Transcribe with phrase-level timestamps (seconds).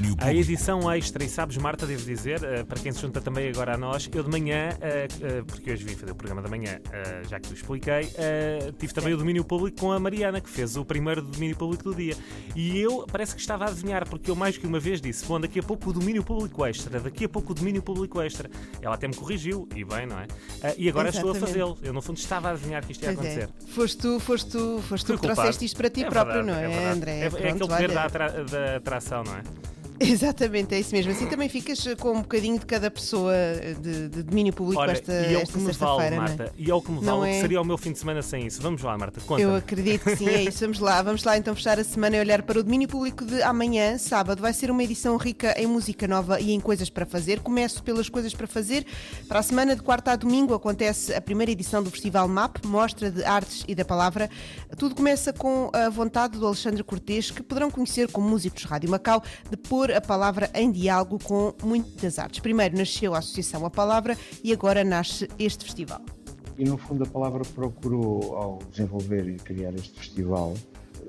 [0.00, 0.38] domínio público.
[0.38, 3.74] A edição extra, e sabes, Marta, devo dizer, uh, para quem se junta também agora
[3.74, 6.80] a nós, eu de manhã, uh, uh, porque hoje vim fazer o programa da manhã,
[7.28, 8.10] já que te expliquei,
[8.78, 11.94] tive também o domínio público com a Mariana, que fez o primeiro domínio público do
[11.94, 12.16] dia.
[12.54, 15.40] E eu parece que estava a adivinhar, porque eu mais que uma vez disse: bom,
[15.40, 18.50] daqui a pouco o domínio público extra, daqui a pouco o domínio público extra.
[18.80, 20.26] Ela até me corrigiu, e bem, não é?
[20.76, 21.16] e agora Exatamente.
[21.16, 21.78] estou a fazê-lo.
[21.82, 23.30] Eu, no fundo, estava a adivinhar que isto ia pois é.
[23.30, 23.50] acontecer.
[23.66, 23.72] É.
[23.72, 26.80] Foste tu, foste tu, foste tu que trouxeste isto para ti é próprio, verdade, não
[26.80, 27.20] é, é André?
[27.20, 29.42] É, é aquele poder da, atra da atração, não é?
[30.00, 31.12] Exatamente, é isso mesmo.
[31.12, 33.34] Assim também ficas com um bocadinho de cada pessoa
[33.80, 36.16] de, de domínio público Ora, esta, e é esta sexta-feira.
[36.16, 37.34] Vale, Marta, e é o que me vale, é...
[37.34, 38.62] que seria o meu fim de semana sem isso.
[38.62, 40.60] Vamos lá, Marta, conta Eu acredito que sim, é isso.
[40.60, 43.42] Vamos lá, vamos lá então fechar a semana e olhar para o domínio público de
[43.42, 44.40] amanhã, sábado.
[44.40, 47.40] Vai ser uma edição rica em música nova e em coisas para fazer.
[47.40, 48.86] Começo pelas coisas para fazer.
[49.26, 53.10] Para a semana de quarta a domingo acontece a primeira edição do Festival MAP, Mostra
[53.10, 54.30] de Artes e da Palavra.
[54.76, 59.22] Tudo começa com a vontade do Alexandre Cortês, que poderão conhecer como músicos Rádio Macau,
[59.50, 62.40] de pôr a palavra em diálogo com muitas artes.
[62.40, 66.00] Primeiro nasceu a Associação A Palavra e agora nasce este festival.
[66.56, 70.54] E no fundo a palavra procurou, ao desenvolver e criar este festival,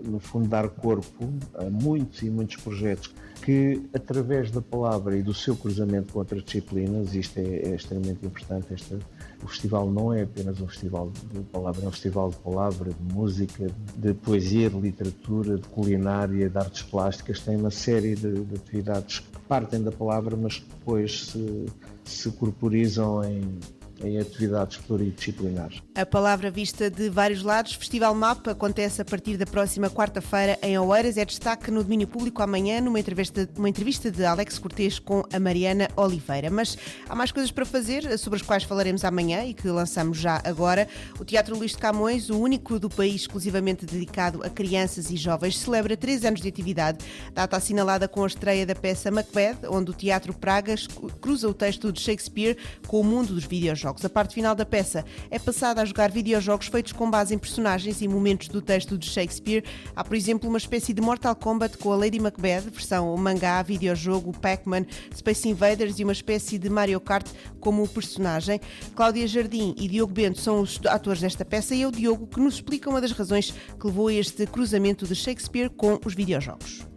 [0.04, 5.34] no fundo dar corpo a muitos e muitos projetos que através da palavra e do
[5.34, 8.98] seu cruzamento com outras disciplinas, isto é, é extremamente importante, este,
[9.44, 13.14] o festival não é apenas um festival de palavra, é um festival de palavra, de
[13.14, 18.56] música, de poesia, de literatura, de culinária, de artes plásticas, tem uma série de, de
[18.56, 21.66] atividades que partem da palavra, mas que depois se,
[22.04, 23.60] se corporizam em,
[24.04, 25.82] em atividades pluridisciplinares.
[25.96, 30.78] A palavra vista de vários lados, Festival Mapa acontece a partir da próxima quarta-feira em
[30.78, 31.18] Oeiras.
[31.18, 35.40] É destaque no domínio público amanhã, numa entrevista, uma entrevista de Alex Cortês com a
[35.40, 36.50] Mariana Oliveira.
[36.50, 36.78] Mas
[37.08, 40.88] há mais coisas para fazer, sobre as quais falaremos amanhã e que lançamos já agora.
[41.20, 45.58] O Teatro Luís de Camões, o único do país exclusivamente dedicado a crianças e jovens,
[45.58, 47.00] celebra três anos de atividade.
[47.34, 50.88] Data assinalada com a estreia da peça Macbeth, onde o Teatro Pragas
[51.20, 54.06] cruza o texto de Shakespeare com o mundo dos videojogos videojogos.
[54.06, 58.02] A parte final da peça é passada a jogar videojogos feitos com base em personagens
[58.02, 59.64] e momentos do texto de Shakespeare.
[59.96, 64.32] Há, por exemplo, uma espécie de Mortal Kombat com a Lady Macbeth, versão mangá, videojogo,
[64.40, 64.86] Pac-Man,
[65.16, 67.28] Space Invaders e uma espécie de Mario Kart
[67.60, 68.60] como personagem.
[68.96, 72.40] Cláudia Jardim e Diogo Bento são os atores desta peça e é o Diogo que
[72.40, 76.88] nos explica uma das razões que levou a este cruzamento de Shakespeare com os videojogos.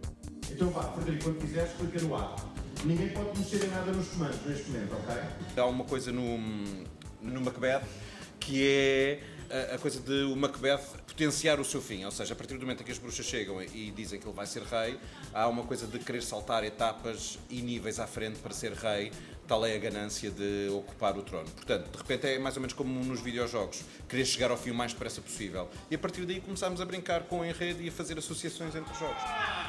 [0.51, 2.52] Então vá, Frederico, quando quiseres, clica no A.
[2.83, 5.21] Ninguém pode mexer em nada nos comandos neste momento, ok?
[5.55, 6.37] Há uma coisa no,
[7.21, 7.83] no Macbeth
[8.39, 9.19] que é
[9.73, 12.81] a, coisa de o Macbeth potenciar o seu fim, ou seja, a partir do momento
[12.81, 14.99] em que as bruxas chegam e dizem que ele vai ser rei,
[15.33, 19.11] há uma coisa de querer saltar etapas e níveis à frente para ser rei,
[19.47, 21.49] tal é a ganância de ocupar o trono.
[21.51, 24.75] Portanto, de repente é mais ou menos como nos videojogos, querer chegar ao fim o
[24.75, 25.69] mais depressa possível.
[25.89, 28.91] E a partir daí começámos a brincar com o enredo e a fazer associações entre
[28.91, 29.21] os jogos.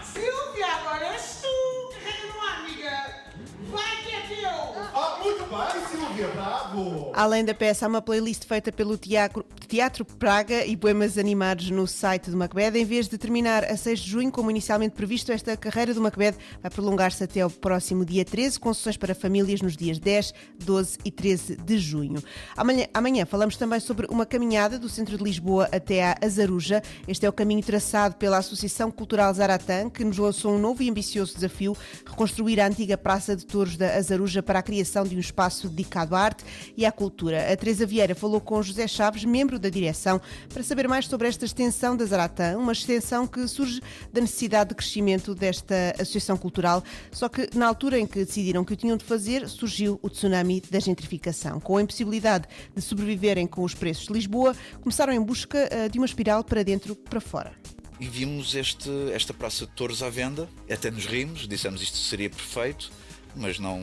[0.03, 1.84] Silvia, agora és tu!
[2.25, 3.24] Carrega no ar, amiga!
[3.71, 4.49] Vai que é teu!
[4.95, 7.11] Ah, muito bem, Silvia, bravo!
[7.15, 11.87] Além da peça, há uma playlist feita pelo Teatro, Teatro Praga e poemas animados no
[11.87, 12.77] site do Macbeth.
[12.77, 16.34] Em vez de terminar a 6 de junho, como inicialmente previsto, esta carreira do Macbeth
[16.61, 20.34] vai prolongar-se até ao próximo dia 13, com sessões para famílias nos dias 10,
[20.65, 22.22] 12 e 13 de junho.
[22.56, 26.83] Amanhã, amanhã falamos também sobre uma caminhada do centro de Lisboa até à Azaruja.
[27.09, 30.91] Este é o caminho traçado pela Associação Cultural Zaratã, que nos lançou um novo e
[30.91, 35.21] ambicioso desafio, reconstruir a antiga Praça de Touros da Azaruja para a criação de um
[35.21, 36.45] espaço dedicado à arte
[36.77, 37.53] e à cultura.
[37.53, 40.21] A Teresa Vieira falou com José Chaves, membro da direção,
[40.53, 43.81] para saber mais sobre esta extensão da Zaratã, uma extensão que surge
[44.13, 46.83] da necessidade de crescimento desta associação cultural,
[47.13, 50.61] só que na altura em que decidiram que o tinham de fazer, surgiu o tsunami
[50.71, 51.61] da gentrificação.
[51.61, 55.99] Com a impossibilidade de sobreviverem com os preços de Lisboa, começaram em busca eh, de
[55.99, 57.53] uma espiral para dentro para fora
[58.01, 60.49] e vimos este, esta Praça de Touros à venda.
[60.71, 62.91] Até nos rimos, dissemos isto seria perfeito,
[63.37, 63.81] mas não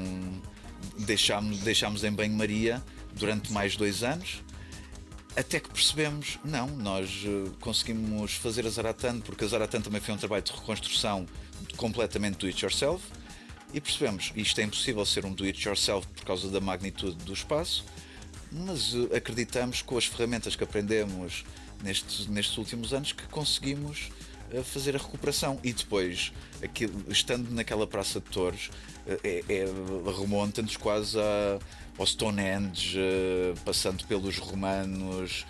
[0.97, 2.81] deixámos, deixámos em banho-maria
[3.13, 4.43] durante mais dois anos.
[5.35, 10.13] Até que percebemos, não, nós eh, conseguimos fazer a Zaratan, porque a Zaratan também foi
[10.13, 11.25] um trabalho de reconstrução
[11.77, 13.03] completamente do it yourself,
[13.73, 17.31] e percebemos, isto é impossível ser um do it yourself por causa da magnitude do
[17.31, 17.85] espaço,
[18.51, 21.45] mas eh, acreditamos com as ferramentas que aprendemos
[21.81, 24.09] nestes, nestes últimos anos que conseguimos
[24.53, 25.59] eh, fazer a recuperação.
[25.63, 26.31] E depois,
[26.61, 28.69] aquilo, estando naquela Praça de Touros,
[29.23, 29.65] é, é,
[30.19, 31.59] remonta-nos quase a,
[31.97, 32.99] ao Stonehenge,
[33.65, 35.45] passando pelos romanos,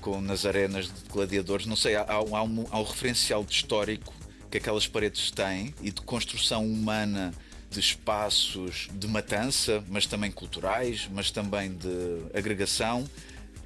[0.00, 1.66] com, nas arenas de gladiadores.
[1.66, 4.12] Não sei, há, há, um, há um referencial histórico
[4.50, 7.32] que aquelas paredes têm e de construção humana
[7.70, 13.04] de espaços de matança, mas também culturais, mas também de agregação,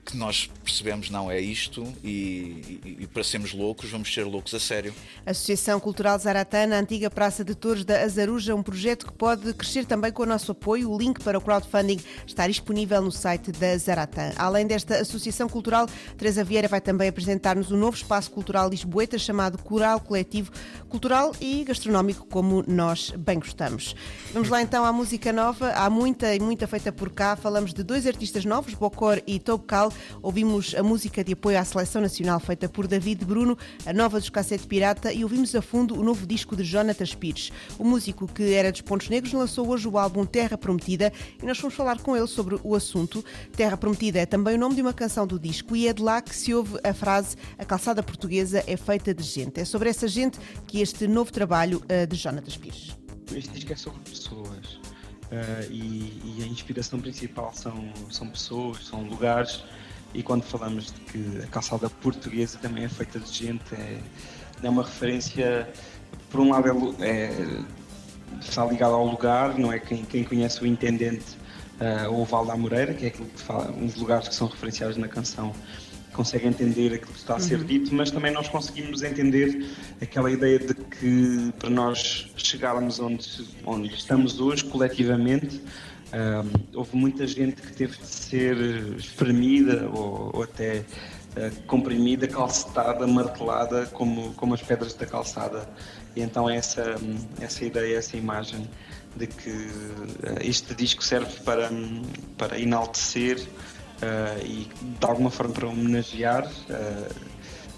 [0.09, 4.55] que nós percebemos não é isto e, e, e, para sermos loucos vamos ser loucos
[4.55, 4.95] a sério.
[5.27, 10.11] Associação Cultural Zaratana, antiga Praça de Touros da Azaruja, um projeto que pode crescer também
[10.11, 10.91] com o nosso apoio.
[10.91, 14.33] O link para o crowdfunding está disponível no site da Zaratan.
[14.37, 19.59] Além desta Associação Cultural, Teresa Vieira vai também apresentar-nos um novo espaço cultural lisboeta chamado
[19.59, 20.51] Coral Coletivo,
[20.89, 23.95] cultural e gastronómico como nós bem gostamos.
[24.33, 25.71] Vamos lá então à música nova.
[25.73, 27.37] Há muita e muita feita por cá.
[27.37, 29.93] Falamos de dois artistas novos, Bocor e Tobcal.
[30.23, 33.57] Ouvimos a música de apoio à seleção nacional feita por David Bruno,
[33.87, 37.53] a nova dos Cassete Pirata e ouvimos a fundo o novo disco de Jonathan Pires.
[37.79, 41.13] O músico que era dos Pontos Negros lançou hoje o álbum Terra Prometida
[41.43, 43.25] e nós vamos falar com ele sobre o assunto.
[43.57, 46.21] Terra Prometida é também o nome de uma canção do disco e é de lá
[46.21, 49.61] que se ouve a frase A calçada portuguesa é feita de gente.
[49.61, 52.97] É sobre essa gente que este novo trabalho uh, de Jonathan Pires.
[53.35, 54.79] Este disco é sobre pessoas.
[55.31, 59.63] Uh, e, e, a inspiração principal são, são pessoas, são lugares,
[60.15, 63.99] e quando falamos de que a calçada portuguesa também é feita de gente, é,
[64.63, 65.69] é uma referência,
[66.31, 67.61] por um lado, é, é,
[68.41, 69.79] está ligado ao lugar, não é?
[69.79, 71.37] Quem, quem conhece o Intendente
[71.81, 74.49] uh, ou o Val da Moreira, que é aquilo que fala, uns lugares que são
[74.49, 75.53] referenciados na canção,
[76.13, 77.65] consegue entender aquilo que está a ser uhum.
[77.65, 79.71] dito, mas também nós conseguimos entender
[80.01, 85.61] aquela ideia de que para nós chegarmos onde, onde estamos hoje, coletivamente,
[86.75, 88.57] houve muita gente que teve de ser
[88.97, 95.69] espremida ou, ou até uh, comprimida, calcetada, martelada como, como as pedras da calçada.
[96.17, 96.97] E então é essa,
[97.41, 98.69] essa ideia, essa imagem
[99.17, 101.71] de que uh, este disco serve para,
[102.37, 106.51] para enaltecer uh, e de alguma forma para homenagear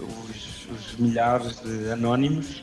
[0.01, 2.63] os, os milhares de anónimos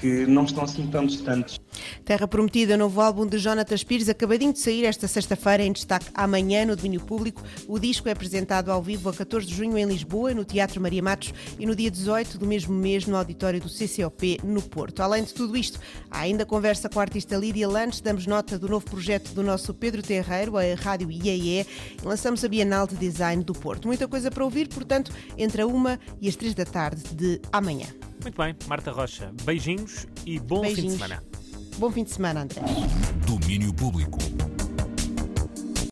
[0.00, 1.58] que não estão assim tão distantes
[2.04, 6.64] Terra Prometida, novo álbum de Jonathan Pires, acabadinho de sair esta sexta-feira em destaque amanhã
[6.64, 7.42] no domínio público.
[7.68, 11.02] O disco é apresentado ao vivo a 14 de junho em Lisboa, no Teatro Maria
[11.02, 15.00] Matos, e no dia 18 do mesmo mês no auditório do CCOP, no Porto.
[15.00, 15.78] Além de tudo isto,
[16.10, 19.74] há ainda conversa com a artista Lídia Lantes, damos nota do novo projeto do nosso
[19.74, 21.66] Pedro Terreiro, a Rádio IAE, e
[22.04, 23.86] lançamos a Bienal de Design do Porto.
[23.86, 27.86] Muita coisa para ouvir, portanto, entre a uma e as três da tarde de amanhã.
[28.22, 30.94] Muito bem, Marta Rocha, beijinhos e bom beijinhos.
[30.94, 31.22] fim de semana.
[31.78, 32.62] Bom fim de semana, André.
[33.26, 34.18] Domínio Público.